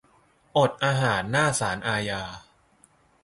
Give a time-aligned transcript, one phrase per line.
[0.57, 2.23] อดอาหารหน้าศาลอาญา